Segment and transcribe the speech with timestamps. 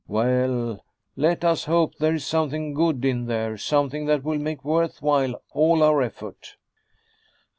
[0.07, 0.83] Well,
[1.15, 5.43] let us hope there is something good in there, something that will make worth while
[5.51, 6.55] all our effort."